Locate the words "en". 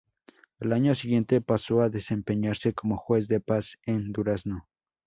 3.85-4.11